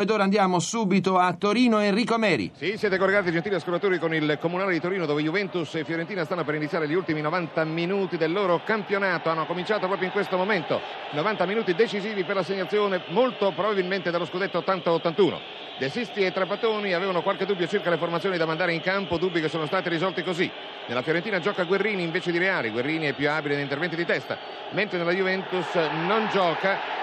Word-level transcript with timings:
Ed 0.00 0.08
ora 0.08 0.22
andiamo 0.22 0.60
subito 0.60 1.18
a 1.18 1.34
Torino 1.34 1.78
Enrico 1.78 2.16
Meri. 2.16 2.50
Sì, 2.56 2.78
siete 2.78 2.96
collegati 2.96 3.30
gentili 3.30 3.56
ascoltatori 3.56 3.98
con 3.98 4.14
il 4.14 4.38
Comunale 4.40 4.72
di 4.72 4.80
Torino 4.80 5.04
dove 5.04 5.20
Juventus 5.20 5.74
e 5.74 5.84
Fiorentina 5.84 6.24
stanno 6.24 6.42
per 6.42 6.54
iniziare 6.54 6.88
gli 6.88 6.94
ultimi 6.94 7.20
90 7.20 7.64
minuti 7.64 8.16
del 8.16 8.32
loro 8.32 8.62
campionato. 8.64 9.28
Hanno 9.28 9.44
cominciato 9.44 9.86
proprio 9.88 10.06
in 10.06 10.12
questo 10.12 10.38
momento. 10.38 10.80
90 11.10 11.44
minuti 11.44 11.74
decisivi 11.74 12.24
per 12.24 12.36
l'assegnazione 12.36 13.02
molto 13.08 13.52
probabilmente 13.52 14.10
dello 14.10 14.24
scudetto 14.24 14.64
80-81. 14.66 15.38
De 15.78 15.90
Sisti 15.90 16.24
e 16.24 16.32
Trapattoni 16.32 16.94
avevano 16.94 17.20
qualche 17.20 17.44
dubbio 17.44 17.66
circa 17.66 17.90
le 17.90 17.98
formazioni 17.98 18.38
da 18.38 18.46
mandare 18.46 18.72
in 18.72 18.80
campo, 18.80 19.18
dubbi 19.18 19.42
che 19.42 19.50
sono 19.50 19.66
stati 19.66 19.90
risolti 19.90 20.22
così. 20.22 20.50
Nella 20.86 21.02
Fiorentina 21.02 21.40
gioca 21.40 21.64
Guerrini 21.64 22.02
invece 22.02 22.32
di 22.32 22.38
Reali, 22.38 22.70
Guerrini 22.70 23.08
è 23.08 23.12
più 23.12 23.28
abile 23.28 23.52
in 23.52 23.60
interventi 23.60 23.96
di 23.96 24.06
testa, 24.06 24.38
mentre 24.70 24.96
nella 24.96 25.12
Juventus 25.12 25.74
non 26.06 26.26
gioca 26.32 27.00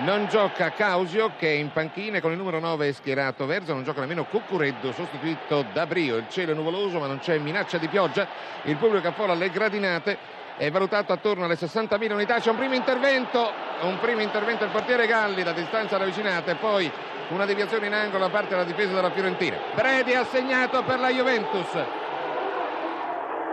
non 0.00 0.26
gioca 0.28 0.70
Causio 0.70 1.32
che 1.36 1.48
è 1.48 1.56
in 1.56 1.72
panchina 1.72 2.20
con 2.20 2.30
il 2.30 2.38
numero 2.38 2.58
9 2.58 2.88
è 2.88 2.92
schierato 2.92 3.46
Verza, 3.46 3.72
non 3.72 3.82
gioca 3.82 4.00
nemmeno 4.00 4.24
Cuccureddo 4.24 4.92
sostituito 4.92 5.64
da 5.72 5.86
Brio. 5.86 6.16
Il 6.16 6.28
cielo 6.28 6.52
è 6.52 6.54
nuvoloso 6.54 6.98
ma 6.98 7.06
non 7.06 7.18
c'è 7.18 7.36
minaccia 7.38 7.78
di 7.78 7.88
pioggia, 7.88 8.26
il 8.62 8.76
pubblico 8.76 9.08
affolla 9.08 9.34
le 9.34 9.50
gradinate, 9.50 10.16
è 10.56 10.70
valutato 10.70 11.12
attorno 11.12 11.44
alle 11.44 11.54
60.000 11.54 12.12
unità, 12.12 12.38
c'è 12.38 12.50
un 12.50 12.56
primo 12.56 12.74
intervento, 12.74 13.50
un 13.82 13.98
primo 13.98 14.20
intervento 14.20 14.64
del 14.64 14.72
portiere 14.72 15.06
Galli 15.06 15.42
da 15.42 15.52
distanza 15.52 15.96
ravvicinata 15.96 16.50
e 16.50 16.54
poi 16.54 16.90
una 17.28 17.44
deviazione 17.44 17.86
in 17.86 17.94
angolo 17.94 18.24
da 18.24 18.30
parte 18.30 18.50
della 18.50 18.64
difesa 18.64 18.94
della 18.94 19.10
Fiorentina. 19.10 19.56
Bredi 19.74 20.14
ha 20.14 20.24
segnato 20.24 20.82
per 20.82 20.98
la 20.98 21.10
Juventus. 21.10 21.72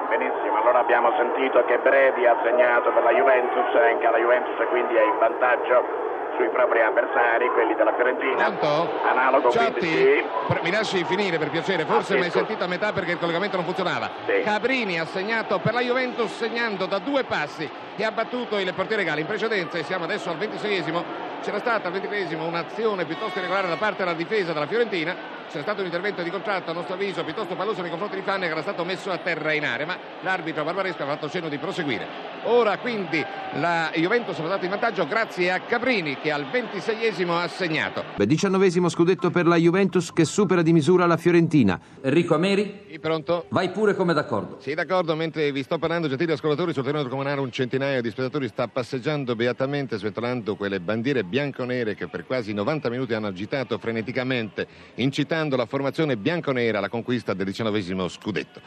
Benissimo, 0.09 0.57
allora 0.61 0.79
abbiamo 0.79 1.11
sentito 1.17 1.63
che 1.65 1.77
Bredi 1.79 2.25
ha 2.25 2.37
segnato 2.41 2.91
per 2.91 3.03
la 3.03 3.11
Juventus, 3.11 3.75
anche 3.75 4.09
la 4.09 4.17
Juventus 4.17 4.55
quindi 4.69 4.95
è 4.95 5.03
in 5.03 5.17
vantaggio 5.19 6.06
sui 6.37 6.49
propri 6.49 6.79
avversari, 6.81 7.49
quelli 7.49 7.75
della 7.75 7.93
Fiorentina. 7.93 8.51
Pronto? 8.51 8.89
Analogo 9.03 9.49
Ciotti, 9.49 9.79
quindi 9.79 10.23
sì. 10.47 10.59
mi 10.61 10.71
lasci 10.71 11.03
finire 11.03 11.37
per 11.37 11.49
piacere, 11.49 11.83
forse 11.85 12.13
Ah, 12.13 12.17
mi 12.17 12.23
hai 12.23 12.31
sì, 12.31 12.37
sentito 12.37 12.63
a 12.63 12.67
metà 12.67 12.93
perché 12.93 13.11
il 13.11 13.19
collegamento 13.19 13.57
non 13.57 13.65
funzionava. 13.65 14.09
Sì. 14.25 14.41
Cabrini 14.43 14.99
ha 14.99 15.05
segnato 15.05 15.59
per 15.59 15.73
la 15.73 15.81
Juventus 15.81 16.33
segnando 16.35 16.85
da 16.85 16.99
due 16.99 17.23
passi 17.23 17.69
e 17.95 18.03
ha 18.03 18.11
battuto 18.11 18.57
il 18.59 18.71
portiere 18.73 19.03
Gali. 19.03 19.21
In 19.21 19.27
precedenza, 19.27 19.77
e 19.77 19.83
siamo 19.83 20.03
adesso 20.05 20.29
al 20.29 20.37
26esimo, 20.37 21.03
c'era 21.41 21.59
stata 21.59 21.87
al 21.87 21.93
23esimo 21.93 22.45
un'azione 22.45 23.05
piuttosto 23.05 23.39
irregolare 23.39 23.67
da 23.67 23.75
parte 23.75 24.03
della 24.03 24.15
difesa 24.15 24.53
della 24.53 24.67
Fiorentina. 24.67 25.35
C'era 25.49 25.63
stato 25.63 25.79
un 25.79 25.85
intervento 25.85 26.21
di 26.23 26.29
contratto, 26.29 26.71
a 26.71 26.73
nostro 26.73 26.95
avviso, 26.95 27.23
piuttosto 27.23 27.55
palloso 27.55 27.81
nei 27.81 27.89
confronti 27.89 28.17
di 28.17 28.21
che 28.21 28.31
era 28.45 28.61
stato 28.61 28.83
messo 28.83 29.11
a 29.11 29.17
terra 29.17 29.53
in 29.53 29.63
area, 29.63 29.85
ma 29.85 29.97
l'arbitro 30.21 30.65
Barbaresco 30.65 31.03
ha 31.03 31.05
fatto 31.05 31.29
cenno 31.29 31.47
di 31.47 31.57
proseguire. 31.57 32.05
Ora 32.43 32.77
quindi 32.79 33.23
la 33.53 33.89
Juventus 33.95 34.37
è 34.37 34.41
andata 34.41 34.65
in 34.65 34.71
vantaggio 34.71 35.07
grazie 35.07 35.49
a 35.51 35.61
Cabrini 35.61 36.17
che 36.17 36.31
al 36.31 36.45
26esimo 36.51 37.31
ha 37.41 37.47
segnato. 37.47 38.03
Beh, 38.17 38.25
Diciannovesimo 38.25 38.89
scudetto 38.89 39.29
per 39.31 39.47
la 39.47 39.55
Juventus 39.55 40.11
che 40.11 40.25
supera 40.25 40.61
di 40.61 40.73
misura 40.73 41.05
la 41.05 41.15
Fiorentina. 41.15 41.79
Enrico 42.01 42.35
Ameri, 42.35 42.83
Sì, 42.89 42.99
pronto? 42.99 43.45
vai 43.49 43.69
pure 43.71 43.95
come 43.95 44.13
d'accordo. 44.13 44.57
Sì, 44.59 44.73
d'accordo, 44.73 45.15
mentre 45.15 45.53
vi 45.53 45.63
sto 45.63 45.77
parlando, 45.77 46.09
gentili 46.09 46.33
ascoltatori, 46.33 46.73
sul 46.73 46.83
terreno 46.83 47.03
del 47.03 47.11
Comunale 47.11 47.39
un 47.39 47.51
centinaio 47.51 48.01
di 48.01 48.09
spettatori 48.09 48.49
sta 48.49 48.67
passeggiando 48.67 49.33
beatamente 49.35 49.97
sventolando 49.97 50.55
quelle 50.57 50.81
bandiere 50.81 51.23
bianco-nere 51.23 51.95
che 51.95 52.07
per 52.07 52.25
quasi 52.25 52.51
90 52.51 52.89
minuti 52.89 53.13
hanno 53.13 53.27
agitato 53.27 53.77
freneticamente, 53.77 54.67
incitando 54.95 55.35
la 55.45 55.65
formazione 55.65 56.17
bianco-nera 56.17 56.79
alla 56.79 56.89
conquista 56.89 57.33
del 57.33 57.45
diciannovesimo 57.45 58.07
scudetto. 58.07 58.59